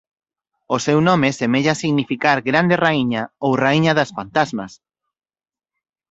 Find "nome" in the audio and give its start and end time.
1.09-1.29